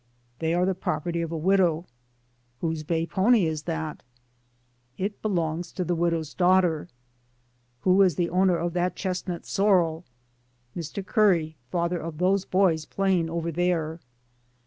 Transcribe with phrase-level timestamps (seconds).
[0.39, 1.85] "They are the property of a widow."
[2.59, 4.01] "Whose bay pony is that?"
[4.97, 6.89] "It belongs to the widow's daughter."
[7.81, 11.05] "Who is the owner of that chestnut sor rel?" DAYS ON THE ROAD.
[11.05, 11.05] 209 "Mr.
[11.05, 13.99] Curry, father of those boys playing over there."